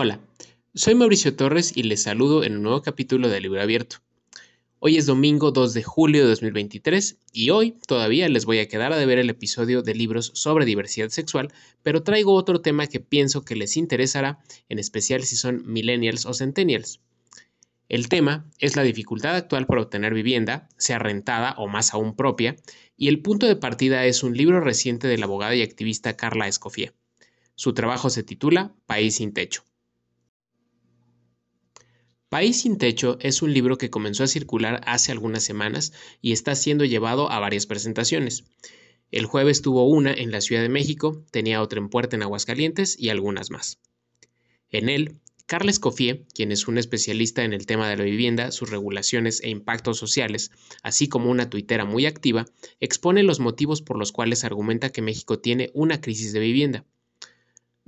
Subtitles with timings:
[0.00, 0.20] Hola,
[0.76, 3.96] soy Mauricio Torres y les saludo en un nuevo capítulo de Libro Abierto.
[4.78, 8.92] Hoy es domingo 2 de julio de 2023 y hoy todavía les voy a quedar
[8.92, 11.52] a deber el episodio de libros sobre diversidad sexual,
[11.82, 14.38] pero traigo otro tema que pienso que les interesará,
[14.68, 17.00] en especial si son millennials o centennials.
[17.88, 22.54] El tema es la dificultad actual para obtener vivienda, sea rentada o más aún propia,
[22.96, 26.46] y el punto de partida es un libro reciente de la abogada y activista Carla
[26.46, 26.94] Escoffier.
[27.56, 29.64] Su trabajo se titula País sin techo.
[32.28, 36.54] País sin Techo es un libro que comenzó a circular hace algunas semanas y está
[36.54, 38.44] siendo llevado a varias presentaciones.
[39.10, 43.00] El jueves tuvo una en la Ciudad de México, tenía otra en Puerta en Aguascalientes
[43.00, 43.78] y algunas más.
[44.68, 48.68] En él, Carles Escoffier, quien es un especialista en el tema de la vivienda, sus
[48.68, 50.50] regulaciones e impactos sociales,
[50.82, 52.44] así como una tuitera muy activa,
[52.78, 56.84] expone los motivos por los cuales argumenta que México tiene una crisis de vivienda.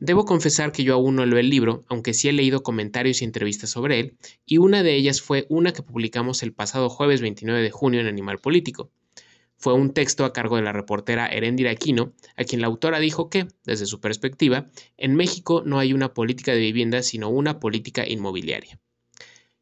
[0.02, 3.26] Debo confesar que yo aún no leo el libro, aunque sí he leído comentarios y
[3.26, 7.60] entrevistas sobre él, y una de ellas fue una que publicamos el pasado jueves 29
[7.60, 8.90] de junio en Animal Político.
[9.58, 13.28] Fue un texto a cargo de la reportera Erendira Aquino, a quien la autora dijo
[13.28, 18.08] que, desde su perspectiva, en México no hay una política de vivienda, sino una política
[18.08, 18.80] inmobiliaria.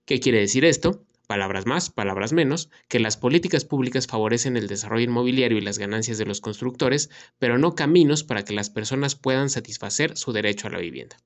[0.05, 1.05] ¿Qué quiere decir esto?
[1.29, 6.19] Palabras más, palabras menos, que las políticas públicas favorecen el desarrollo inmobiliario y las ganancias
[6.19, 10.71] de los constructores, pero no caminos para que las personas puedan satisfacer su derecho a
[10.71, 11.17] la vivienda.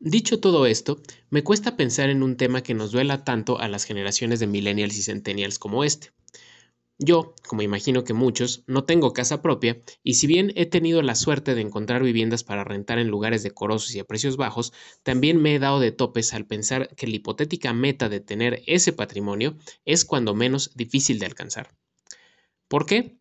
[0.00, 3.84] Dicho todo esto, me cuesta pensar en un tema que nos duela tanto a las
[3.84, 6.12] generaciones de millennials y centennials como este,
[6.98, 11.14] yo, como imagino que muchos, no tengo casa propia y si bien he tenido la
[11.14, 14.72] suerte de encontrar viviendas para rentar en lugares decorosos y a precios bajos,
[15.04, 18.92] también me he dado de topes al pensar que la hipotética meta de tener ese
[18.92, 21.72] patrimonio es cuando menos difícil de alcanzar.
[22.66, 23.16] ¿Por qué?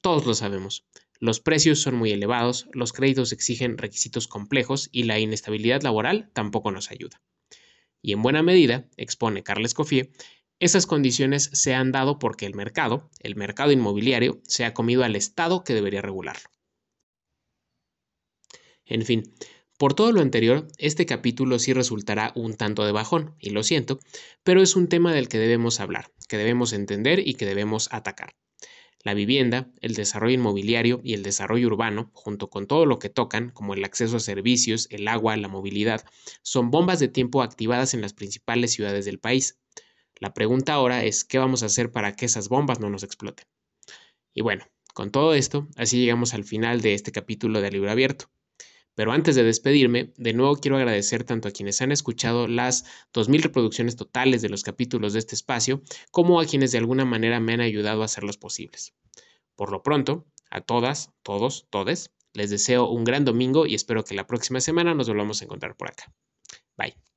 [0.00, 0.86] Todos lo sabemos.
[1.20, 6.70] Los precios son muy elevados, los créditos exigen requisitos complejos y la inestabilidad laboral tampoco
[6.70, 7.20] nos ayuda.
[8.00, 10.10] Y en buena medida, expone Carles Coffier,
[10.60, 15.16] esas condiciones se han dado porque el mercado, el mercado inmobiliario, se ha comido al
[15.16, 16.48] Estado que debería regularlo.
[18.84, 19.34] En fin,
[19.78, 24.00] por todo lo anterior, este capítulo sí resultará un tanto de bajón, y lo siento,
[24.42, 28.34] pero es un tema del que debemos hablar, que debemos entender y que debemos atacar.
[29.04, 33.50] La vivienda, el desarrollo inmobiliario y el desarrollo urbano, junto con todo lo que tocan,
[33.50, 36.04] como el acceso a servicios, el agua, la movilidad,
[36.42, 39.60] son bombas de tiempo activadas en las principales ciudades del país.
[40.20, 43.46] La pregunta ahora es, ¿qué vamos a hacer para que esas bombas no nos exploten?
[44.34, 44.64] Y bueno,
[44.94, 48.30] con todo esto, así llegamos al final de este capítulo de Libro Abierto.
[48.96, 52.84] Pero antes de despedirme, de nuevo quiero agradecer tanto a quienes han escuchado las
[53.14, 57.38] 2.000 reproducciones totales de los capítulos de este espacio, como a quienes de alguna manera
[57.38, 58.94] me han ayudado a hacerlos posibles.
[59.54, 64.14] Por lo pronto, a todas, todos, todes, les deseo un gran domingo y espero que
[64.14, 66.12] la próxima semana nos volvamos a encontrar por acá.
[66.76, 67.07] Bye.